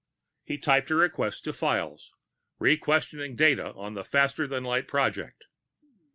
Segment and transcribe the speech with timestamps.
[0.45, 2.09] He typed a request to Files,
[2.57, 5.43] requisitioning data on the faster than light project.